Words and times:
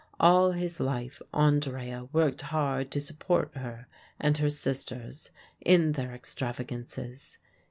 All 0.19 0.53
his 0.53 0.79
life 0.79 1.21
Andrea 1.31 2.05
worked 2.11 2.41
hard 2.41 2.89
to 2.89 2.99
support 2.99 3.55
her 3.55 3.85
and 4.19 4.35
her 4.39 4.49
sisters 4.49 5.29
in 5.63 5.91
their 5.91 6.15
extravagances. 6.15 7.37